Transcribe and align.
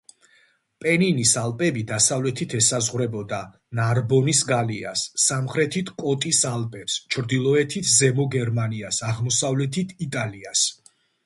პენინის 0.83 1.33
ალპები 1.41 1.83
დასავლეთით 1.91 2.55
ესაზღვრებოდა 2.59 3.39
ნარბონის 3.81 4.41
გალიას, 4.53 5.05
სამხრეთით 5.27 5.93
კოტის 6.05 6.41
ალპებს, 6.55 6.97
ჩრდილოეთით 7.19 7.93
ზემო 7.99 8.29
გერმანიას, 8.39 9.03
აღმოსავლეთით 9.13 9.97
იტალიას. 10.11 10.67